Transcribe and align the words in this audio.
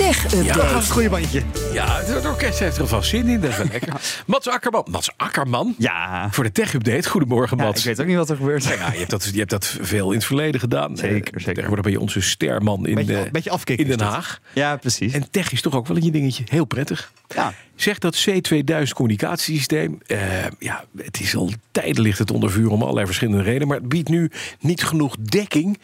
Tech-update. 0.00 0.44
Ja, 0.44 0.52
dat 0.54 0.64
is 0.64 0.72
het 0.72 0.90
goede 0.90 1.08
bandje. 1.10 1.42
Ja, 1.72 2.00
het 2.04 2.26
orkest 2.26 2.58
heeft 2.58 2.76
er 2.78 2.86
vast 2.88 3.08
zin 3.10 3.28
in. 3.28 3.40
Dat 3.40 3.50
is 3.50 3.56
wel 3.56 3.66
lekker. 3.70 3.92
Mats 4.26 4.48
Akkerman. 4.48 4.86
Mats 4.90 5.10
Akkerman. 5.16 5.74
Ja. 5.78 6.28
Voor 6.30 6.44
de 6.44 6.52
tech-update. 6.52 7.08
Goedemorgen, 7.08 7.56
Ja, 7.56 7.64
Mats. 7.64 7.78
ik 7.80 7.84
weet 7.86 8.00
ook 8.00 8.06
niet 8.06 8.16
wat 8.16 8.30
er 8.30 8.36
gebeurt. 8.36 8.64
Ja, 8.64 8.92
je, 8.92 8.98
hebt 8.98 9.10
dat, 9.10 9.24
je 9.32 9.38
hebt 9.38 9.50
dat 9.50 9.76
veel 9.80 10.08
in 10.10 10.16
het 10.16 10.24
verleden 10.26 10.60
gedaan. 10.60 10.96
Zeker, 10.96 11.14
Eh, 11.16 11.22
zeker. 11.24 11.44
Tegenwoordig 11.44 11.84
ben 11.84 11.92
je 11.92 12.00
onze 12.00 12.20
sterman 12.20 12.86
in, 12.86 12.94
Beetje- 12.94 13.22
de, 13.24 13.28
beetje 13.32 13.50
afkicken 13.50 13.86
in 13.86 13.96
Den. 13.96 14.06
Haag. 14.06 14.40
Ja, 14.52 14.76
precies. 14.76 15.12
En 15.12 15.30
tech 15.30 15.52
is 15.52 15.60
toch 15.60 15.74
ook 15.74 15.86
wel 15.86 15.96
een 15.96 16.04
je 16.04 16.10
dingetje. 16.10 16.44
Heel 16.48 16.64
prettig. 16.64 17.12
ja. 17.34 17.52
Zeg 17.74 17.98
dat 17.98 18.26
C2000 18.28 18.92
communicatiesysteem. 18.94 19.98
eh, 20.06 20.18
ja, 20.58 20.84
het 20.96 21.20
is 21.20 21.34
al 21.36 21.50
tijden 21.72 22.02
ligt 22.02 22.18
het 22.18 22.30
onder 22.30 22.50
vuur 22.50 22.68
om 22.70 22.82
allerlei 22.82 23.06
verschillende 23.06 23.42
redenen. 23.42 23.68
Maar 23.68 23.76
het 23.76 23.88
biedt 23.88 24.08
nu 24.08 24.30
niet 24.60 24.82
genoeg 24.84 25.16
dekking, 25.20 25.78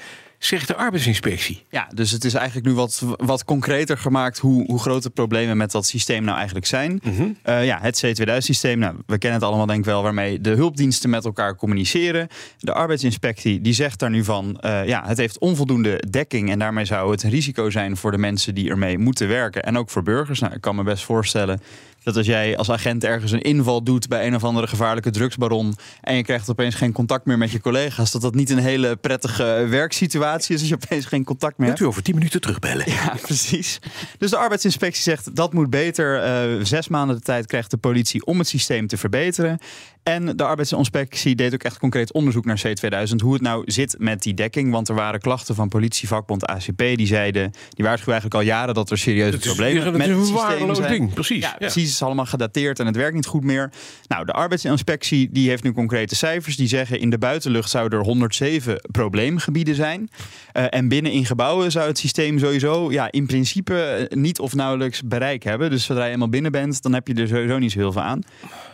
zegt 0.46 0.68
de 0.68 0.77
arbeidsinspectie. 0.77 1.64
ja, 1.70 1.88
dus 1.95 2.10
het 2.10 2.24
is 2.24 2.34
eigenlijk 2.34 2.66
nu 2.66 2.73
wat, 2.73 3.02
wat 3.16 3.45
concreter 3.45 3.98
gemaakt 3.98 4.38
hoe, 4.38 4.64
hoe 4.64 4.78
groot 4.78 5.02
de 5.02 5.10
problemen 5.10 5.56
met 5.56 5.70
dat 5.70 5.86
systeem 5.86 6.24
nou 6.24 6.36
eigenlijk 6.36 6.66
zijn. 6.66 7.00
Eh, 7.42 7.64
ja, 7.64 7.78
het 7.80 8.06
C2000-systeem, 8.06 8.78
nou, 8.78 8.96
we 9.06 9.19
kennen 9.19 9.38
het 9.38 9.48
allemaal 9.48 9.66
denk 9.66 9.78
ik 9.78 9.84
wel, 9.84 10.02
waarmee 10.02 10.41
de 10.41 10.50
hulpdiensten 10.50 11.10
met 11.10 11.24
elkaar 11.24 11.56
communiceren. 11.56 12.28
De 12.59 12.72
arbeidsinspectie 12.72 13.60
die 13.60 13.72
zegt 13.72 13.98
daar 13.98 14.10
nu 14.10 14.24
van, 14.24 14.60
eh, 14.60 14.86
ja, 14.86 15.02
het 15.06 15.19
heeft 15.19 15.38
onvoldoende 15.38 16.02
dekking 16.10 16.50
en 16.50 16.58
daarmee 16.58 16.84
zou 16.84 17.10
het 17.10 17.22
een 17.22 17.30
risico 17.30 17.70
zijn 17.70 17.97
voor 17.97 18.10
de 18.10 18.19
mensen 18.19 18.55
die 18.55 18.70
ermee 18.70 18.98
moeten 18.98 19.28
werken 19.28 19.62
en 19.62 19.78
ook 19.78 19.91
voor 19.91 20.02
burgers. 20.02 20.41
Nou, 20.41 20.55
ik 20.55 20.60
kan 20.60 20.77
me 20.77 20.83
best 20.83 21.05
voorstellen 21.05 21.60
dat 22.06 22.16
als 22.16 22.27
jij 22.27 22.56
als 22.56 22.70
agent 22.70 23.05
ergens 23.05 23.33
een 23.33 23.42
inval 23.42 23.83
doet 23.83 24.08
bij 24.08 24.27
een 24.27 24.34
of 24.34 24.44
andere 24.44 24.67
gevaarlijke 24.67 25.11
drugsbaron 25.11 25.77
en 26.00 26.17
je 26.17 26.22
krijgt 26.22 26.50
opeens 26.50 26.75
geen 26.75 26.92
contact 26.92 27.25
meer 27.27 27.39
met 27.39 27.50
je 27.50 27.61
collega's, 27.61 28.12
dat 28.12 28.22
dat 28.22 28.34
niet 28.34 28.50
een 28.50 28.58
hele 28.58 28.97
prettige 28.97 29.67
werksituatie 29.69 30.55
is 30.55 30.61
als 30.61 30.69
je 30.69 30.78
opeens 30.84 31.05
geen 31.05 31.25
contact 31.25 31.58
meer 31.58 31.69
hebt. 31.69 31.80
u 31.80 31.84
over 31.84 32.03
10 32.03 32.14
minuten 32.14 32.41
terugbellen? 32.41 32.91
Ja, 32.91 33.17
precies. 33.22 33.78
Dus 34.19 34.30
de 34.30 34.36
arbeidsinspectie 34.36 35.03
zegt 35.03 35.36
dat 35.36 35.53
moet 35.53 35.70
beter. 35.70 36.22
Eh, 36.22 36.64
zes 36.64 36.89
maanden 36.89 37.17
de 37.17 37.22
tijd 37.22 37.47
krijgt 37.47 37.70
de 37.70 37.77
politie 37.77 38.25
om 38.25 38.39
het 38.39 38.48
systeem 38.48 38.86
te 38.86 38.97
verbeteren. 38.97 39.58
En 40.06 40.36
de 40.36 40.44
arbeidsinspectie 40.44 41.34
deed 41.34 41.54
ook 41.54 41.62
echt 41.62 41.78
concreet 41.78 42.12
onderzoek 42.12 42.44
naar 42.44 42.62
C2000. 42.66 43.14
Hoe 43.22 43.32
het 43.32 43.42
nou 43.42 43.62
zit 43.66 43.94
met 43.98 44.22
die 44.22 44.34
dekking. 44.34 44.70
Want 44.70 44.88
er 44.88 44.94
waren 44.94 45.20
klachten 45.20 45.54
van 45.54 45.68
politievakbond 45.68 46.46
ACP. 46.46 46.78
Die 46.78 47.06
zeiden, 47.06 47.50
die 47.50 47.84
waarschuwen 47.84 48.20
eigenlijk 48.20 48.34
al 48.34 48.40
jaren 48.56 48.74
dat 48.74 48.90
er 48.90 48.98
serieuze 48.98 49.36
is, 49.36 49.44
problemen 49.44 49.78
ja, 49.84 49.84
dat 49.84 49.92
met 49.92 50.08
is 50.08 50.12
het 50.12 50.22
een 50.22 50.27
systeem 50.48 50.74
zijn. 50.74 50.90
ding. 50.90 51.14
Precies. 51.14 51.42
Ja, 51.42 51.48
Ja. 51.50 51.56
precies. 51.56 51.82
Het 51.82 51.92
is 51.92 52.02
allemaal 52.02 52.27
gedateerd 52.27 52.78
en 52.78 52.86
het 52.86 52.96
werkt 52.96 53.14
niet 53.14 53.27
goed 53.27 53.44
meer. 53.44 53.70
Nou, 54.08 54.24
de 54.24 54.32
arbeidsinspectie 54.32 55.28
die 55.32 55.48
heeft 55.48 55.62
nu 55.62 55.72
concrete 55.72 56.14
cijfers. 56.16 56.56
Die 56.56 56.68
zeggen 56.68 57.00
in 57.00 57.10
de 57.10 57.18
buitenlucht 57.18 57.70
zouden 57.70 57.98
er 57.98 58.04
107 58.04 58.80
probleemgebieden 58.90 59.74
zijn. 59.74 60.10
Eh, 60.52 60.64
en 60.70 60.88
binnen 60.88 61.12
in 61.12 61.27
gebouwen 61.27 61.70
zou 61.70 61.86
het 61.88 61.98
systeem 61.98 62.38
sowieso 62.38 62.92
ja, 62.92 63.10
in 63.12 63.27
principe 63.27 63.74
eh, 63.82 64.16
niet 64.16 64.38
of 64.38 64.54
nauwelijks 64.54 65.02
bereik 65.04 65.42
hebben. 65.42 65.70
Dus 65.70 65.84
zodra 65.84 66.04
je 66.04 66.12
eenmaal 66.12 66.28
binnen 66.28 66.52
bent, 66.52 66.82
dan 66.82 66.92
heb 66.92 67.08
je 67.08 67.14
er 67.14 67.28
sowieso 67.28 67.58
niet 67.58 67.72
zo 67.72 67.78
heel 67.78 67.92
veel 67.92 68.02
aan. 68.02 68.20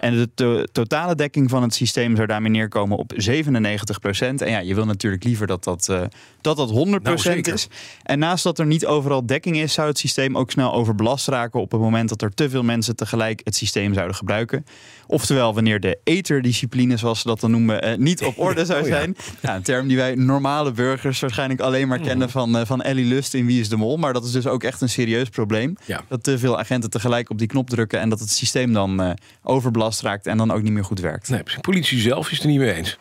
En 0.02 0.14
de 0.16 0.28
to- 0.34 0.62
totale 0.72 1.14
dekking 1.14 1.50
van 1.50 1.62
het 1.62 1.74
systeem 1.74 2.16
zou 2.16 2.26
daarmee 2.26 2.50
neerkomen 2.50 2.96
op 2.98 3.12
97% 3.16 4.42
En 4.42 4.50
ja, 4.50 4.58
je 4.58 4.74
wil 4.74 4.84
natuurlijk 4.86 5.24
liever 5.24 5.46
dat 5.46 5.64
dat, 5.64 5.88
eh, 5.88 6.00
dat, 6.40 6.56
dat 6.56 6.70
100 6.70 7.02
Nou, 7.02 7.18
zeker. 7.18 7.52
is. 7.52 7.68
En 8.02 8.18
naast 8.18 8.44
dat 8.44 8.58
er 8.58 8.66
niet 8.66 8.86
overal 8.86 9.26
dekking 9.26 9.56
is, 9.56 9.72
zou 9.72 9.88
het 9.88 9.98
systeem 9.98 10.36
ook 10.38 10.50
snel 10.50 10.72
overbelast 10.72 11.28
raken 11.28 11.60
op 11.60 11.70
het 11.72 11.80
moment 11.80 12.08
dat 12.08 12.22
er 12.22 12.34
te 12.34 12.50
veel 12.50 12.62
mensen 12.62 12.96
tegelijk 12.96 13.40
het 13.44 13.56
systeem 13.56 13.94
zouden 13.94 14.16
gebruiken. 14.16 14.64
Oftewel, 15.06 15.54
wanneer 15.54 15.80
de 15.80 15.98
eterdiscipline, 16.04 16.96
zoals 16.96 17.20
ze 17.20 17.26
dat 17.28 17.40
dan 17.40 17.50
noemen, 17.50 17.82
eh, 17.82 17.96
niet 17.98 18.22
op 18.24 18.38
orde 18.46 18.64
zou 18.64 18.80
Oh 18.82 18.88
ja. 18.88 18.94
zijn. 18.96 19.16
Ja, 19.40 19.54
een 19.56 19.62
term 19.62 19.88
die 19.88 19.96
wij 19.96 20.14
normale 20.14 20.72
burgers 20.72 21.20
waarschijnlijk 21.20 21.60
alleen 21.60 21.88
maar 21.88 22.00
kennen 22.00 22.30
van, 22.30 22.56
eh, 22.56 22.66
van 22.66 22.82
Ellie 22.82 23.04
Lust 23.06 23.34
in 23.34 23.46
Wie 23.46 23.60
is 23.60 23.68
de 23.68 23.76
Mol. 23.76 23.96
Maar 23.96 24.12
dat 24.12 24.24
is 24.24 24.30
dus 24.32 24.46
ook 24.46 24.62
echt 24.62 24.80
een 24.80 24.88
serieus 24.88 25.28
probleem. 25.28 25.76
Ja. 25.84 26.00
Dat 26.08 26.22
te 26.22 26.38
veel 26.38 26.58
agenten 26.58 26.90
tegelijk 26.90 27.30
op 27.30 27.38
die 27.38 27.46
knop 27.46 27.70
drukken 27.70 28.00
en 28.00 28.08
dat 28.08 28.20
het 28.20 28.30
systeem 28.30 28.72
dan 28.72 29.16
overbelast 29.42 29.91
en 30.26 30.36
dan 30.36 30.50
ook 30.50 30.62
niet 30.62 30.72
meer 30.72 30.84
goed 30.84 31.00
werkt. 31.00 31.28
Nee, 31.28 31.42
de 31.42 31.60
politie 31.60 32.00
zelf 32.00 32.26
is 32.30 32.32
het 32.32 32.42
er 32.42 32.48
niet 32.50 32.58
mee 32.58 32.72
eens. 32.72 32.98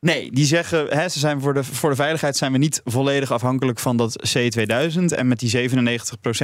Nee, 0.00 0.30
die 0.32 0.44
zeggen, 0.44 0.86
hè, 0.88 1.08
ze 1.08 1.18
zijn 1.18 1.40
voor, 1.40 1.54
de, 1.54 1.64
voor 1.64 1.90
de 1.90 1.96
veiligheid 1.96 2.36
zijn 2.36 2.52
we 2.52 2.58
niet 2.58 2.80
volledig 2.84 3.32
afhankelijk 3.32 3.78
van 3.78 3.96
dat 3.96 4.34
C2000. 4.36 5.04
En 5.04 5.28
met 5.28 5.38
die 5.38 5.70
97% 5.70 5.72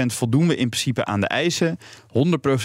voldoen 0.06 0.48
we 0.48 0.56
in 0.56 0.68
principe 0.68 1.04
aan 1.04 1.20
de 1.20 1.26
eisen. 1.26 1.78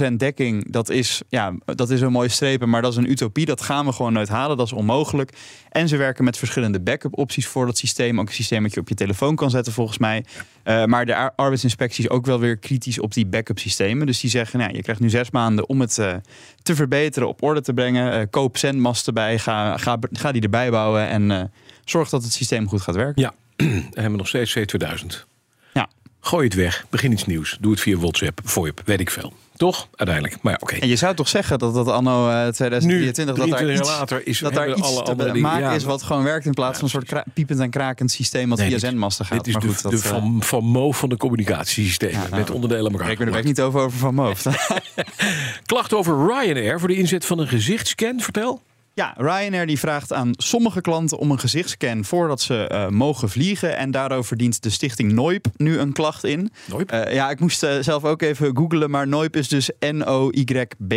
100% 0.10 0.14
dekking, 0.18 0.72
dat 0.72 0.90
is, 0.90 1.22
ja, 1.30 1.54
dat 1.66 1.90
is 1.90 2.02
een 2.02 2.12
mooie 2.12 2.30
strepen, 2.30 2.70
maar 2.70 2.82
dat 2.82 2.92
is 2.92 2.98
een 2.98 3.12
utopie. 3.12 3.46
Dat 3.46 3.62
gaan 3.62 3.86
we 3.86 3.92
gewoon 3.92 4.14
nooit 4.14 4.30
halen, 4.30 4.58
dat 4.58 4.66
is 4.66 4.74
onmogelijk. 4.74 5.32
En 5.70 5.88
ze 5.88 5.98
werken 5.98 6.24
met 6.24 6.38
verschillende 6.38 6.82
backup 6.82 7.18
opties 7.18 7.48
voor 7.48 7.66
dat 7.66 7.78
systeem. 7.78 8.20
Ook 8.20 8.28
een 8.28 8.34
systeem 8.34 8.64
dat 8.64 8.74
je 8.74 8.80
op 8.80 8.90
je 8.90 8.96
telefoon 8.96 9.36
kan 9.36 9.50
zetten 9.50 9.74
volgens 9.74 9.98
mij. 9.98 10.26
Eh, 10.64 10.86
maar 10.86 11.06
de 11.06 11.16
ar- 11.16 11.34
arbeidsinspectie 11.36 12.04
is 12.04 12.10
ook 12.10 12.26
wel 12.26 12.40
weer 12.40 12.58
kritisch 12.58 13.00
op 13.00 13.14
die 13.14 13.26
backup 13.26 13.60
systemen. 13.60 14.06
Dus 14.06 14.20
die 14.20 14.30
zeggen, 14.30 14.60
nou, 14.60 14.74
je 14.76 14.82
krijgt 14.82 15.02
nu 15.02 15.10
zes 15.10 15.32
maanden 15.32 15.70
om 15.70 15.82
het 15.82 15.98
eh, 15.98 16.14
te 16.64 16.76
verbeteren, 16.76 17.28
op 17.28 17.44
orde 17.44 17.62
te 17.62 17.74
brengen. 17.74 18.12
Eh, 18.12 18.22
koop 18.30 18.58
zendmasten 18.58 19.14
bij, 19.14 19.40
ga, 19.40 19.78
ga, 19.78 19.98
ga 20.12 20.32
die 20.32 20.42
erbij 20.42 20.70
bouwen 20.70 20.80
en 20.98 21.32
eh, 21.32 21.44
zorg 21.86 22.10
dat 22.10 22.24
het 22.24 22.34
systeem 22.34 22.68
goed 22.68 22.82
gaat 22.82 22.96
werken. 22.96 23.22
Ja, 23.22 23.34
en 23.56 23.90
hebben 23.94 24.12
we 24.12 24.18
nog 24.18 24.28
steeds 24.28 24.58
C2000. 24.58 25.06
Ja. 25.74 25.90
Gooi 26.20 26.46
het 26.46 26.54
weg, 26.54 26.86
begin 26.90 27.12
iets 27.12 27.26
nieuws. 27.26 27.58
Doe 27.62 27.72
het 27.72 27.82
via 27.82 27.98
WhatsApp, 27.98 28.40
VoIP, 28.44 28.82
weet 28.86 29.00
ik 29.00 29.10
veel. 29.10 29.34
Toch? 29.62 29.88
Uiteindelijk. 29.96 30.42
Maar 30.42 30.52
ja, 30.52 30.58
oké. 30.62 30.76
En 30.76 30.88
je 30.88 30.96
zou 30.96 31.16
toch 31.16 31.28
zeggen 31.28 31.60
dat 31.60 31.74
dat 31.74 31.88
anno 31.88 32.30
eh, 32.30 32.48
2023 32.48 33.26
dat 33.26 33.48
daar 33.48 33.58
23 33.58 33.80
iets, 33.80 34.00
later, 34.00 34.28
is, 34.28 34.40
dat 34.40 34.54
daar 34.54 34.70
iets 34.70 34.82
alle 34.82 35.04
te 35.04 35.40
maken 35.40 35.60
ja, 35.60 35.72
is 35.72 35.84
wat 35.84 36.04
gewoon 36.04 36.24
werkt 36.24 36.46
in 36.46 36.54
plaats 36.54 36.80
van 36.80 36.84
een 36.84 36.90
soort 36.90 37.24
piepend 37.34 37.60
en 37.60 37.70
krakend 37.70 38.12
systeem 38.12 38.50
wat 38.50 38.58
Nee, 38.58 38.68
via 38.68 38.78
zendmasten 38.78 39.26
gaat. 39.26 39.38
Dit 39.38 39.48
is 39.48 39.54
maar 39.54 39.62
de, 39.62 39.68
goed, 39.68 39.82
dat, 39.82 39.92
de 39.92 39.98
eh, 39.98 40.04
van, 40.04 40.44
van 40.44 40.94
van 40.94 41.10
de 41.10 41.18
communicatiesystemen. 41.18 42.20
Nou, 42.20 42.36
met 42.36 42.50
onderdelen 42.50 42.92
elkaar. 42.92 43.12
ik 43.12 43.18
ben 43.18 43.34
er 43.34 43.44
niet 43.44 43.62
over 43.62 43.80
over 43.80 44.00
van 44.00 44.18
hoofd. 44.18 44.46
Klacht 45.66 45.94
over 45.94 46.28
Ryanair 46.28 46.80
voor 46.80 46.88
de 46.88 46.96
inzet 46.96 47.26
van 47.26 47.40
een 47.40 47.48
gezichtscan. 47.48 48.20
Vertel. 48.20 48.62
Ja, 49.02 49.14
Ryanair 49.18 49.66
die 49.66 49.80
vraagt 49.80 50.14
aan 50.14 50.32
sommige 50.38 50.82
klanten 50.82 51.18
om 51.18 51.32
een 51.32 51.40
gezichtscan 51.40 52.06
voordat 52.06 52.42
ze 52.42 52.68
eh, 52.68 52.88
mogen 52.88 53.30
vliegen. 53.30 53.78
En 53.78 53.92
daarover 53.92 54.38
dient 54.38 54.64
de 54.64 54.70
stichting 54.70 55.12
Noip 55.12 55.46
nu 55.58 55.80
een 55.80 55.92
klacht 55.92 56.24
in. 56.24 56.52
Noip? 56.66 56.92
Eh, 56.92 57.14
ja, 57.14 57.30
ik 57.30 57.40
moest 57.40 57.64
eh, 57.64 57.76
zelf 57.80 58.04
ook 58.04 58.22
even 58.22 58.58
googlen, 58.58 58.90
maar 58.90 59.08
Noip 59.08 59.36
is 59.36 59.48
dus 59.48 59.72
N-O-Y-B. 59.80 60.94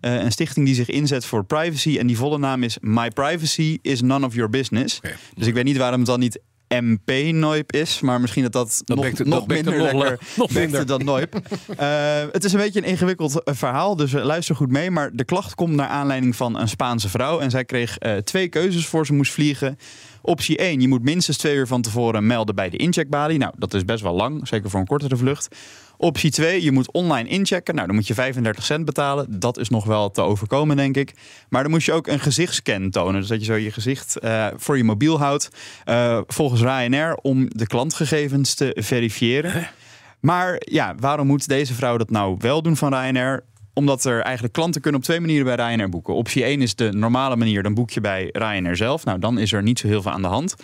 Een 0.00 0.32
stichting 0.32 0.66
die 0.66 0.74
zich 0.74 0.88
inzet 0.88 1.24
voor 1.24 1.44
privacy. 1.44 1.98
En 1.98 2.06
die 2.06 2.16
volle 2.16 2.38
naam 2.38 2.62
is 2.62 2.78
My 2.80 3.10
Privacy 3.10 3.78
is 3.82 4.00
None 4.00 4.26
of 4.26 4.34
Your 4.34 4.50
Business. 4.50 5.00
Dus 5.34 5.46
ik 5.46 5.54
weet 5.54 5.64
niet 5.64 5.76
waarom 5.76 5.98
het 5.98 6.08
dan 6.08 6.20
niet 6.20 6.40
MP 6.68 7.10
Noip 7.32 7.72
is, 7.72 8.00
maar 8.00 8.20
misschien 8.20 8.42
dat 8.42 8.52
dat, 8.52 8.82
Dat 8.84 8.96
nog, 8.96 9.04
bekt 9.06 9.18
het- 9.18 9.26
nog 9.26 9.38
dat 9.38 9.46
bekt 9.46 9.64
minder 9.64 9.82
het 9.84 9.92
nog 9.92 10.02
lekker 10.02 10.26
le- 10.34 10.34
nog 10.42 10.50
minder. 10.52 10.86
dan 10.86 11.04
Noip. 11.04 11.34
Eh, 11.76 12.22
het 12.32 12.44
is 12.44 12.52
een 12.52 12.58
beetje 12.60 12.78
een 12.82 12.88
ingewikkeld 12.88 13.42
eh, 13.42 13.54
verhaal, 13.54 13.96
dus 13.96 14.12
eh, 14.14 14.24
luister 14.24 14.56
goed 14.56 14.70
mee. 14.70 14.90
Maar 14.90 15.10
de 15.12 15.24
klacht 15.24 15.54
komt 15.54 15.74
naar 15.74 15.88
aanleiding 15.88 16.36
van 16.36 16.58
een 16.58 16.68
Spaanse 16.68 17.08
vrouw. 17.08 17.38
En 17.40 17.50
zij 17.50 17.64
kreeg 17.64 17.98
twee 18.24 18.48
keuzes 18.48 18.86
voor 18.86 19.06
ze 19.06 19.12
moest 19.12 19.32
vliegen. 19.32 19.78
Optie 20.22 20.56
1, 20.56 20.80
je 20.80 20.88
moet 20.88 21.02
minstens 21.02 21.36
twee 21.36 21.54
uur 21.56 21.66
van 21.66 21.82
tevoren 21.82 22.26
melden 22.26 22.54
bij 22.54 22.70
de 22.70 22.76
incheckbalie. 22.76 23.38
Nou, 23.38 23.52
dat 23.58 23.74
is 23.74 23.84
best 23.84 24.02
wel 24.02 24.14
lang, 24.14 24.48
zeker 24.48 24.70
voor 24.70 24.80
een 24.80 24.86
kortere 24.86 25.16
vlucht. 25.16 25.56
Optie 25.96 26.30
2, 26.30 26.62
je 26.62 26.72
moet 26.72 26.92
online 26.92 27.28
inchecken. 27.28 27.74
Nou, 27.74 27.86
dan 27.86 27.96
moet 27.96 28.06
je 28.06 28.14
35 28.14 28.64
cent 28.64 28.84
betalen. 28.84 29.40
Dat 29.40 29.58
is 29.58 29.68
nog 29.68 29.84
wel 29.84 30.10
te 30.10 30.20
overkomen, 30.20 30.76
denk 30.76 30.96
ik. 30.96 31.14
Maar 31.48 31.62
dan 31.62 31.70
moet 31.70 31.84
je 31.84 31.92
ook 31.92 32.06
een 32.06 32.20
gezichtscan 32.20 32.90
tonen. 32.90 33.20
Dus 33.20 33.28
dat 33.28 33.38
je 33.40 33.44
zo 33.44 33.54
je 33.54 33.72
gezicht 33.72 34.18
eh, 34.18 34.46
voor 34.56 34.76
je 34.76 34.84
mobiel 34.84 35.18
houdt. 35.18 35.48
eh, 35.84 36.20
volgens 36.26 36.60
Ryanair 36.60 37.14
om 37.14 37.46
de 37.48 37.66
klantgegevens 37.66 38.54
te 38.54 38.76
verifiëren. 38.80 39.68
Maar 40.20 40.56
ja, 40.58 40.94
waarom 40.98 41.26
moet 41.26 41.48
deze 41.48 41.74
vrouw 41.74 41.96
dat 41.96 42.10
nou 42.10 42.36
wel 42.38 42.62
doen 42.62 42.76
van 42.76 42.94
Ryanair? 42.94 43.44
Omdat 43.72 44.04
er 44.04 44.20
eigenlijk 44.20 44.54
klanten 44.54 44.80
kunnen 44.80 45.00
op 45.00 45.06
twee 45.06 45.20
manieren 45.20 45.44
bij 45.44 45.54
Ryanair 45.54 45.88
boeken. 45.88 46.14
Optie 46.14 46.44
1 46.44 46.62
is 46.62 46.74
de 46.74 46.92
normale 46.92 47.36
manier, 47.36 47.62
dan 47.62 47.74
boek 47.74 47.90
je 47.90 48.00
bij 48.00 48.28
Ryanair 48.32 48.76
zelf. 48.76 49.04
Nou, 49.04 49.18
dan 49.18 49.38
is 49.38 49.52
er 49.52 49.62
niet 49.62 49.78
zo 49.78 49.86
heel 49.86 50.02
veel 50.02 50.10
aan 50.10 50.22
de 50.22 50.28
hand. 50.28 50.54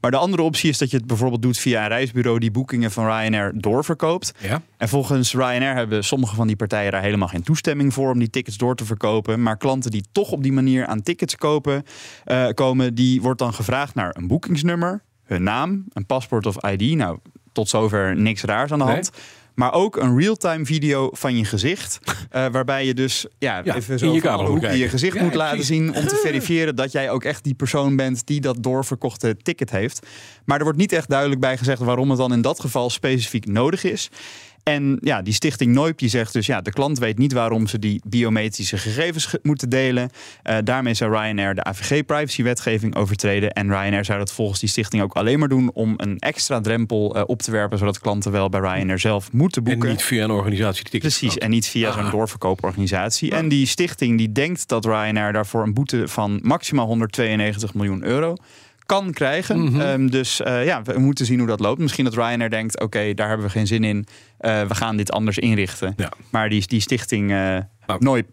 Maar 0.00 0.10
de 0.10 0.16
andere 0.16 0.42
optie 0.42 0.70
is 0.70 0.78
dat 0.78 0.90
je 0.90 0.96
het 0.96 1.06
bijvoorbeeld 1.06 1.42
doet 1.42 1.58
via 1.58 1.82
een 1.82 1.88
reisbureau 1.88 2.38
die 2.38 2.50
boekingen 2.50 2.90
van 2.90 3.04
Ryanair 3.04 3.52
doorverkoopt. 3.54 4.32
Ja. 4.38 4.62
En 4.76 4.88
volgens 4.88 5.34
Ryanair 5.34 5.74
hebben 5.74 6.04
sommige 6.04 6.34
van 6.34 6.46
die 6.46 6.56
partijen 6.56 6.92
daar 6.92 7.02
helemaal 7.02 7.28
geen 7.28 7.42
toestemming 7.42 7.94
voor 7.94 8.12
om 8.12 8.18
die 8.18 8.30
tickets 8.30 8.56
door 8.56 8.76
te 8.76 8.84
verkopen. 8.84 9.42
Maar 9.42 9.56
klanten 9.56 9.90
die 9.90 10.04
toch 10.12 10.30
op 10.30 10.42
die 10.42 10.52
manier 10.52 10.86
aan 10.86 11.02
tickets 11.02 11.36
kopen, 11.36 11.84
eh, 12.24 12.48
komen, 12.54 12.94
die 12.94 13.22
wordt 13.22 13.38
dan 13.38 13.54
gevraagd 13.54 13.94
naar 13.94 14.16
een 14.16 14.26
boekingsnummer, 14.26 15.02
hun 15.24 15.42
naam, 15.42 15.84
een 15.92 16.06
paspoort 16.06 16.46
of 16.46 16.56
ID. 16.70 16.96
Nou, 16.96 17.18
tot 17.52 17.68
zover 17.68 18.16
niks 18.16 18.42
raars 18.42 18.72
aan 18.72 18.78
de 18.78 18.84
Nee. 18.84 19.02
Maar 19.56 19.72
ook 19.72 19.96
een 19.96 20.18
real-time 20.18 20.64
video 20.64 21.08
van 21.12 21.36
je 21.36 21.44
gezicht. 21.44 21.98
eh, 22.30 22.46
waarbij 22.46 22.86
je 22.86 22.94
dus 22.94 23.26
ja, 23.38 23.60
Ja, 23.64 23.74
even 23.74 23.92
in 23.92 23.98
zo 23.98 24.12
je 24.14 24.20
camera 24.20 24.42
moet 24.42 24.50
hoeken 24.50 24.68
je 24.68 24.74
kijken. 24.74 24.90
gezicht 24.90 25.16
Ja, 25.16 25.22
moet 25.22 25.34
laten 25.34 25.64
zien. 25.64 25.94
Om 25.94 26.06
te 26.06 26.16
verifiëren 26.26 26.76
dat 26.76 26.92
jij 26.92 27.10
ook 27.10 27.24
echt 27.24 27.44
die 27.44 27.54
persoon 27.54 27.96
bent 27.96 28.26
die 28.26 28.40
dat 28.40 28.56
doorverkochte 28.62 29.36
ticket 29.42 29.70
heeft. 29.70 30.06
Maar 30.44 30.58
er 30.58 30.64
wordt 30.64 30.78
niet 30.78 30.92
echt 30.92 31.08
duidelijk 31.08 31.40
bij 31.40 31.58
gezegd 31.58 31.80
waarom 31.80 32.08
het 32.10 32.18
dan 32.18 32.32
in 32.32 32.42
dat 32.42 32.60
geval 32.60 32.90
specifiek 32.90 33.46
nodig 33.46 33.84
is. 33.84 34.10
En 34.70 34.98
ja, 35.00 35.22
die 35.22 35.32
stichting 35.32 35.72
Noip 35.74 35.98
die 35.98 36.08
zegt 36.08 36.32
dus 36.32 36.46
ja, 36.46 36.60
de 36.60 36.72
klant 36.72 36.98
weet 36.98 37.18
niet 37.18 37.32
waarom 37.32 37.66
ze 37.66 37.78
die 37.78 38.00
biometrische 38.06 38.78
gegevens 38.78 39.26
ge- 39.26 39.38
moeten 39.42 39.68
delen. 39.68 40.10
Eh, 40.42 40.56
daarmee 40.64 40.94
zou 40.94 41.10
Ryanair 41.10 41.54
de 41.54 41.64
AVG-privacywetgeving 41.64 42.94
overtreden. 42.94 43.50
En 43.52 43.68
Ryanair 43.68 44.04
zou 44.04 44.18
dat 44.18 44.32
volgens 44.32 44.60
die 44.60 44.68
stichting 44.68 45.02
ook 45.02 45.14
alleen 45.14 45.38
maar 45.38 45.48
doen 45.48 45.70
om 45.74 45.94
een 45.96 46.18
extra 46.18 46.60
drempel 46.60 47.14
eh, 47.16 47.22
op 47.26 47.42
te 47.42 47.50
werpen, 47.50 47.78
zodat 47.78 47.98
klanten 48.00 48.32
wel 48.32 48.48
bij 48.48 48.60
Ryanair 48.60 48.98
zelf 48.98 49.32
moeten 49.32 49.64
En 49.64 49.70
boeken. 49.72 49.88
niet 49.90 50.02
via 50.02 50.24
een 50.24 50.30
organisatie 50.30 50.82
die 50.82 50.92
tickets 50.92 51.18
Precies, 51.18 51.38
en 51.38 51.50
niet 51.50 51.66
via 51.68 51.92
zo'n 51.92 52.04
Ah. 52.04 52.10
doorverkooporganisatie. 52.10 53.30
En 53.30 53.48
die 53.48 53.66
stichting 53.66 54.18
die 54.18 54.32
denkt 54.32 54.68
dat 54.68 54.84
Ryanair 54.84 55.32
daarvoor 55.32 55.62
een 55.62 55.74
boete 55.74 56.08
van 56.08 56.38
maximaal 56.42 56.86
192 56.86 57.74
miljoen 57.74 58.04
euro 58.04 58.34
kan 58.86 59.12
krijgen. 59.12 59.62
Mhm. 59.62 59.80
Ehm, 59.80 60.06
dus 60.06 60.40
eh, 60.40 60.64
ja, 60.64 60.82
we 60.82 60.98
moeten 60.98 61.26
zien 61.26 61.38
hoe 61.38 61.48
dat 61.48 61.60
loopt. 61.60 61.80
Misschien 61.80 62.04
dat 62.04 62.14
Ryanair 62.14 62.50
denkt, 62.50 62.80
oké, 62.80 63.14
daar 63.14 63.28
hebben 63.28 63.46
we 63.46 63.52
geen 63.52 63.66
zin 63.66 63.84
in. 63.84 64.06
Eh, 64.38 64.62
we 64.62 64.74
gaan 64.74 64.96
dit 64.96 65.12
anders 65.12 65.38
inrichten. 65.38 65.94
Ja. 65.96 66.12
Maar 66.30 66.48
die, 66.48 66.66
die 66.66 66.80
stichting 66.80 67.30
eh 67.30 67.58
Nou. 67.86 68.04
Noip, 68.04 68.26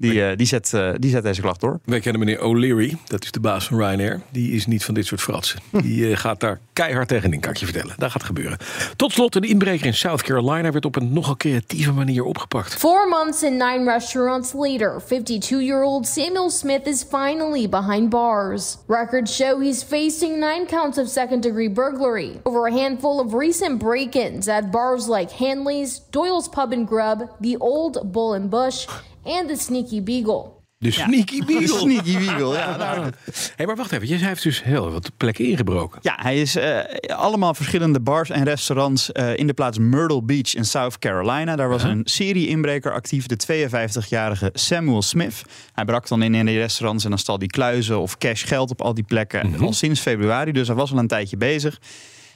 die, 0.00 0.24
eh, 0.24 0.36
die, 0.36 0.46
zet, 0.46 0.74
eh, 0.74 0.90
die 0.98 1.10
zet 1.10 1.22
deze 1.22 1.40
klacht 1.40 1.60
door. 1.60 1.80
Wij 1.84 2.00
kennen 2.00 2.20
meneer 2.20 2.40
O'Leary, 2.40 2.96
dat 3.06 3.22
is 3.22 3.30
de 3.30 3.40
baas 3.40 3.66
van 3.66 3.78
Ryanair. 3.78 4.20
Die 4.30 4.52
is 4.52 4.66
niet 4.66 4.84
van 4.84 4.94
dit 4.94 5.06
soort 5.06 5.20
fratsen. 5.20 5.60
Die 5.82 6.10
eh, 6.10 6.16
gaat 6.16 6.40
daar 6.40 6.60
keihard 6.72 7.08
tegenin, 7.08 7.40
kan 7.40 7.50
ik 7.50 7.56
je 7.56 7.64
vertellen. 7.64 7.94
Dat 7.96 8.10
gaat 8.10 8.22
gebeuren. 8.22 8.58
Tot 8.96 9.12
slot, 9.12 9.34
een 9.34 9.42
inbreker 9.42 9.86
in 9.86 9.94
South 9.94 10.22
Carolina 10.22 10.70
werd 10.70 10.84
op 10.84 10.96
een 10.96 11.12
nogal 11.12 11.36
creatieve 11.36 11.92
manier 11.92 12.24
opgepakt. 12.24 12.74
Four 12.74 13.08
months 13.08 13.42
and 13.42 13.52
nine 13.52 13.84
restaurants 13.84 14.52
later, 14.52 15.02
52 15.06 15.60
year 15.60 15.82
old 15.82 16.06
Samuel 16.06 16.50
Smith 16.50 16.86
is 16.86 17.04
finally 17.10 17.68
behind 17.68 18.08
bars. 18.08 18.76
Records 18.86 19.34
show 19.34 19.62
he's 19.62 19.82
facing 19.82 20.38
nine 20.38 20.66
counts 20.66 20.98
of 20.98 21.08
second 21.08 21.42
degree 21.42 21.72
burglary 21.72 22.40
over 22.42 22.66
a 22.66 22.72
handful 22.72 23.20
of 23.20 23.34
recent 23.34 23.78
break 23.78 24.14
ins 24.14 24.48
at 24.48 24.70
bars 24.70 25.08
like 25.08 25.30
Hanley's, 25.30 26.00
Doyle's 26.10 26.48
Pub 26.48 26.72
and 26.72 26.88
Grub, 26.88 27.18
The 27.40 27.56
Old 27.58 28.12
Bull 28.12 28.34
and 28.34 28.50
Bush, 28.50 28.86
and 29.24 29.48
the 29.48 29.56
Sneaky 29.56 30.02
Beagle. 30.10 30.58
De 30.82 30.90
Sneaky 30.90 31.44
Beagle. 31.44 31.78
Sneaky 31.78 32.18
Beagle, 32.18 32.56
ja. 32.56 32.76
nou, 32.94 33.10
Hé, 33.56 33.66
maar 33.66 33.76
wacht 33.76 33.92
even. 33.92 34.08
Hij 34.18 34.28
heeft 34.28 34.42
dus 34.42 34.62
heel 34.62 34.90
wat 34.90 35.10
plekken 35.16 35.44
ingebroken. 35.44 35.98
Ja, 36.02 36.18
hij 36.20 36.40
is 36.40 36.56
eh, 36.56 36.78
allemaal 37.16 37.54
verschillende 37.54 38.00
bars 38.00 38.30
en 38.30 38.44
restaurants 38.44 39.12
eh, 39.12 39.36
in 39.36 39.46
de 39.46 39.52
plaats 39.52 39.78
Myrtle 39.78 40.22
Beach 40.22 40.54
in 40.54 40.64
South 40.64 40.98
Carolina. 40.98 41.56
Daar 41.56 41.68
was 41.68 41.82
een 41.82 42.00
serie-inbreker 42.04 42.92
actief, 42.92 43.26
de 43.26 43.68
52-jarige 43.68 44.50
Samuel 44.52 45.02
Smith. 45.02 45.42
Hij 45.72 45.84
brak 45.84 46.08
dan 46.08 46.22
in 46.22 46.34
in 46.34 46.46
die 46.46 46.58
restaurants 46.58 47.04
en 47.04 47.10
dan 47.10 47.18
stal 47.18 47.38
die 47.38 47.48
kluizen 47.48 48.00
of 48.00 48.18
cash 48.18 48.46
geld 48.46 48.70
op 48.70 48.82
al 48.82 48.94
die 48.94 49.04
plekken. 49.04 49.58
Al 49.60 49.72
sinds 49.72 50.00
februari, 50.00 50.52
dus 50.52 50.66
hij 50.66 50.76
was 50.76 50.92
al 50.92 50.98
een 50.98 51.06
tijdje 51.06 51.36
bezig. 51.36 51.78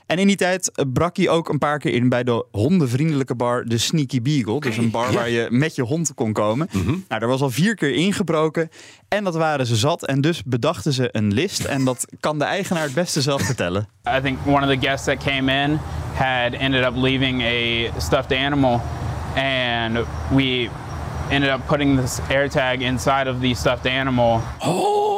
En 0.06 0.19
in 0.19 0.27
die 0.27 0.37
tijd 0.37 0.71
eh, 0.71 0.85
brak 0.93 1.17
hij 1.17 1.29
ook 1.29 1.49
een 1.49 1.59
paar 1.59 1.79
keer 1.79 1.93
in 1.93 2.09
bij 2.09 2.25
de 2.25 2.47
hondenvriendelijke 2.51 3.35
bar 3.35 3.65
de 3.65 3.79
Sneaky 3.79 4.23
Beagle. 4.23 4.61
Dus 4.61 4.77
een 4.77 4.91
bar 4.91 5.12
waar 5.12 5.31
je 5.31 5.47
met 5.51 5.75
je 5.75 5.83
hond 5.83 6.15
kon 6.15 6.33
komen. 6.33 6.69
Nou, 7.09 7.21
daar 7.21 7.27
was 7.27 7.41
al 7.41 7.51
vier 7.51 7.75
keer 7.75 7.95
ingebroken. 7.95 8.69
En 9.09 9.25
dat 9.25 9.35
waren 9.35 9.67
ze 9.67 9.77
zat. 9.77 10.06
En 10.06 10.21
dus 10.21 10.43
bedachten 10.45 10.93
ze 10.93 11.09
een 11.12 11.33
list. 11.33 11.65
En 11.65 11.85
dat 11.85 12.06
kan 12.21 12.39
de 12.39 12.45
eigenaar 12.45 12.83
het 12.83 12.95
beste 12.95 13.23
zelf 13.23 13.43
vertellen. 13.43 13.89
I 14.19 14.21
think 14.21 14.39
one 14.47 14.67
of 14.67 14.81
the 14.81 14.87
guests 14.87 15.06
that 15.06 15.17
came 15.17 15.62
in 15.62 15.79
had 16.15 16.53
ended 16.53 16.85
up 16.85 16.97
leaving 16.97 17.43
a 17.43 18.01
stuffed 18.01 18.39
animal, 18.39 18.81
and 19.35 19.99
we 20.31 20.69
ended 21.29 21.51
up 21.51 21.67
putting 21.67 22.01
this 22.01 22.19
AirTag 22.29 22.81
inside 22.81 23.31
of 23.31 23.41
the 23.41 23.55
stuffed 23.55 23.87
animal. 23.87 24.41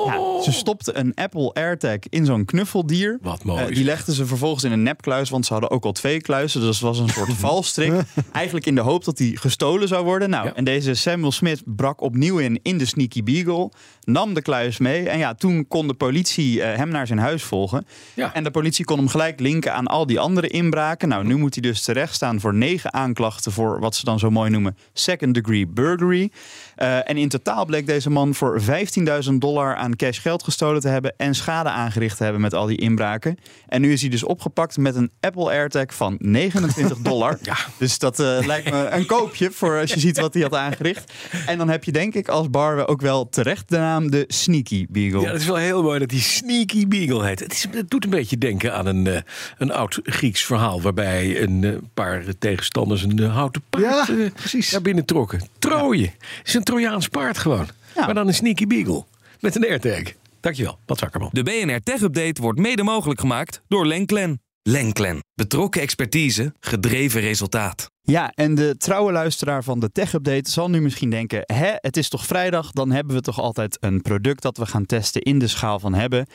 Ja, 0.06 0.43
ze 0.43 0.53
stopten 0.53 0.99
een 0.99 1.14
Apple 1.14 1.53
AirTag 1.53 1.99
in 2.11 2.25
zo'n 2.25 2.44
knuffeldier. 2.44 3.19
Wat 3.23 3.44
mooi 3.44 3.62
Eh, 3.64 3.75
die 3.75 3.85
legden 3.85 4.14
ze 4.14 4.26
vervolgens 4.26 4.64
in 4.64 4.73
een 4.73 4.82
nepkluis, 4.82 5.31
want 5.31 5.47
ze 5.47 5.53
hadden 5.53 5.70
ook 5.70 5.85
al 5.85 5.93
twee 5.93 6.20
kluizen. 6.20 6.61
Dus 6.61 6.69
het 6.76 6.85
was 6.85 6.99
een 6.99 7.08
soort 7.08 7.32
valstrik. 7.47 7.93
Eigenlijk 8.32 8.67
in 8.67 8.75
de 8.75 8.81
hoop 8.81 9.05
dat 9.05 9.17
die 9.17 9.37
gestolen 9.37 9.88
zou 9.88 10.05
worden. 10.05 10.31
Nou, 10.31 10.47
Ja. 10.47 10.55
en 10.55 10.64
deze 10.64 10.94
Samuel 10.94 11.32
Smith 11.32 11.62
brak 11.64 12.00
opnieuw 12.00 12.38
in 12.38 12.61
in 12.62 12.79
de 12.79 12.85
Sneaky 12.85 13.23
Beagle. 13.23 13.70
Nam 14.05 14.35
de 14.35 14.43
kluis 14.43 14.79
mee. 14.79 15.08
En 15.08 15.19
ja, 15.19 15.35
toen 15.35 15.69
kon 15.69 15.87
de 15.87 15.94
politie 15.94 16.62
eh, 16.62 16.76
hem 16.76 16.88
naar 16.88 17.06
zijn 17.06 17.19
huis 17.19 17.43
volgen. 17.43 17.87
Ja. 18.14 18.35
En 18.35 18.44
de 18.44 18.50
politie 18.50 18.85
kon 18.85 18.99
hem 18.99 19.09
gelijk 19.09 19.41
linken 19.41 19.75
aan 19.75 19.87
al 19.87 20.06
die 20.06 20.20
andere 20.20 20.49
inbraken. 20.49 21.09
Nou, 21.09 21.25
nu 21.25 21.37
moet 21.37 21.55
hij 21.55 21.62
dus 21.62 21.82
terecht 21.82 22.14
staan 22.14 22.41
voor 22.41 22.55
negen 22.55 22.93
aanklachten 22.93 23.52
voor 23.52 23.81
wat 23.81 23.94
ze 23.94 24.05
dan 24.05 24.19
zo 24.19 24.31
mooi 24.31 24.50
noemen 24.50 24.76
second 24.93 25.35
degree 25.35 25.67
burglary. 25.67 26.31
Eh, 26.76 27.11
en 27.11 27.17
in 27.17 27.28
totaal 27.28 27.64
bleek 27.64 27.87
deze 27.87 28.11
man 28.11 28.34
voor 28.34 28.61
15.000 28.61 29.40
dollar 29.40 29.76
aan 29.76 29.96
cash 29.96 30.20
geld 30.20 30.43
gestolen 30.43 30.81
te 30.81 30.88
hebben 30.88 31.14
en 31.17 31.34
schade 31.34 31.69
aangericht 31.69 32.17
te 32.17 32.23
hebben 32.23 32.40
met 32.43 32.55
al 32.55 32.67
die 32.67 32.78
inbraken. 32.78 33.38
En 33.69 33.81
nu 33.81 33.93
is 33.93 34.00
hij 34.00 34.11
dus 34.11 34.25
opgepakt 34.25 34.76
met 34.76 34.94
een 34.94 35.11
Apple 35.20 35.50
AirTag 35.50 35.94
van 35.94 36.17
29 36.19 36.99
dollar. 37.11 37.38
Ja. 37.43 37.56
Dus 37.78 37.99
dat 37.99 38.20
eh, 38.20 38.38
lijkt 38.46 38.70
me 38.70 38.88
een 38.88 39.06
koopje 39.06 39.50
voor 39.50 39.81
als 39.81 39.93
je 39.93 40.00
ziet 40.00 40.19
wat 40.20 40.34
hij 40.34 40.43
had 40.43 40.55
aangericht. 40.55 41.12
En 41.46 41.58
dan 41.58 41.69
heb 41.69 41.84
je 41.84 41.93
denk 41.93 42.14
ik 42.14 42.28
als 42.28 42.50
bar 42.50 42.88
ook 42.88 43.00
wel 43.00 43.28
terecht 43.28 43.69
de 43.69 43.76
naam 43.76 44.11
de 44.11 44.25
Sneaky 44.28 44.87
Beagle. 44.88 45.20
Ja, 45.20 45.31
dat 45.31 45.40
is 45.40 45.46
wel 45.46 45.56
heel 45.56 45.82
mooi 45.82 45.99
dat 45.99 46.08
die 46.08 46.20
Sneaky 46.20 46.88
Beagle 46.88 47.25
heet. 47.26 47.40
Het, 47.40 47.52
is, 47.52 47.67
het 47.70 47.90
doet 47.90 48.05
een 48.05 48.11
beetje 48.11 48.38
denken 48.38 48.75
aan 48.75 48.87
een, 48.87 49.06
eh, 49.06 49.20
een 49.58 49.73
oud 49.73 50.00
Grieks 50.02 50.44
verhaal... 50.44 50.82
waarbij 50.82 51.43
een 51.43 51.88
paar 51.94 52.25
tegenstanders 52.38 53.02
een 53.02 53.19
houten 53.19 53.62
paard 53.70 53.84
Ja, 53.84 54.31
precies. 54.34 54.70
naar 54.70 54.82
binnen 54.82 55.05
trokken. 55.05 55.40
Troje. 55.58 56.02
Het 56.02 56.46
is 56.49 56.55
een 56.55 56.64
Trojaans 56.67 57.09
paard 57.09 57.39
gewoon. 57.39 57.69
Ja. 57.95 58.05
Maar 58.05 58.15
dan 58.15 58.27
een 58.27 58.35
Sneaky 58.35 58.67
Beagle. 58.67 59.05
Met 59.41 59.57
een 59.57 59.65
AirTag. 59.65 60.03
Dankjewel, 60.41 60.79
Pat 60.85 60.99
Zakkerman. 60.99 61.29
De 61.33 61.43
BNR 61.43 61.81
Tech 61.83 62.01
Update 62.01 62.43
wordt 62.43 62.59
mede 62.59 62.83
mogelijk 62.83 63.21
gemaakt 63.21 63.63
door 63.69 63.87
Lenklen. 63.87 64.43
Lenklen. 64.63 65.25
Betrokken 65.35 65.81
expertise, 65.81 66.55
gedreven 66.61 67.21
resultaat. 67.21 67.91
Ja, 68.03 68.33
en 68.35 68.55
de 68.55 68.77
trouwe 68.77 69.13
luisteraar 69.13 69.65
van 69.65 69.81
de 69.81 69.93
Tech 69.93 70.13
Update 70.13 70.51
zal 70.51 70.71
nu 70.71 70.81
misschien 70.81 71.11
denken: 71.11 71.43
hè, 71.45 71.73
het 71.77 71.97
is 71.97 72.09
toch 72.09 72.27
vrijdag? 72.27 72.71
Dan 72.71 72.91
hebben 72.91 73.17
we 73.17 73.23
toch 73.23 73.41
altijd 73.41 73.77
een 73.81 74.03
product 74.03 74.43
dat 74.43 74.57
we 74.57 74.67
gaan 74.67 74.87
testen 74.87 75.23
in 75.23 75.39
de 75.39 75.49
schaal 75.49 75.79
van 75.79 75.95
hebben. 75.95 76.27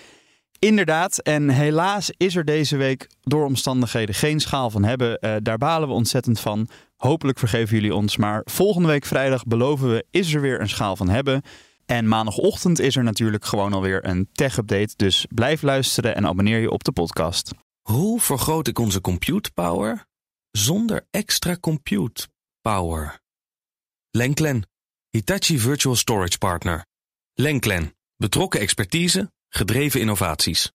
Inderdaad, 0.59 1.17
en 1.17 1.49
helaas 1.49 2.11
is 2.17 2.35
er 2.35 2.45
deze 2.45 2.77
week 2.77 3.09
door 3.21 3.45
omstandigheden 3.45 4.15
geen 4.15 4.39
schaal 4.39 4.69
van 4.69 4.83
hebben. 4.83 5.19
Eh, 5.19 5.35
daar 5.41 5.57
balen 5.57 5.87
we 5.87 5.93
ontzettend 5.93 6.39
van. 6.39 6.67
Hopelijk 7.01 7.39
vergeven 7.39 7.75
jullie 7.75 7.95
ons. 7.95 8.17
Maar 8.17 8.41
volgende 8.45 8.87
week 8.87 9.05
vrijdag 9.05 9.43
beloven 9.43 9.89
we, 9.89 10.05
is 10.11 10.33
er 10.33 10.41
weer 10.41 10.61
een 10.61 10.69
schaal 10.69 10.95
van 10.95 11.09
hebben. 11.09 11.41
En 11.85 12.07
maandagochtend 12.07 12.79
is 12.79 12.95
er 12.95 13.03
natuurlijk 13.03 13.45
gewoon 13.45 13.73
alweer 13.73 14.05
een 14.05 14.29
Tech 14.31 14.57
Update. 14.57 14.93
Dus 14.95 15.25
blijf 15.29 15.61
luisteren 15.61 16.15
en 16.15 16.27
abonneer 16.27 16.59
je 16.59 16.71
op 16.71 16.83
de 16.83 16.91
podcast. 16.91 17.51
Hoe 17.81 18.19
vergroot 18.19 18.67
ik 18.67 18.79
onze 18.79 19.01
compute 19.01 19.51
power 19.51 20.05
zonder 20.51 21.07
extra 21.11 21.57
compute 21.57 22.27
power? 22.61 23.19
Lenklen, 24.11 24.69
Hitachi 25.09 25.59
Virtual 25.59 25.95
Storage 25.95 26.37
Partner. 26.37 26.85
Lenklen, 27.33 27.95
betrokken 28.15 28.59
expertise, 28.59 29.31
gedreven 29.49 29.99
innovaties. 29.99 30.71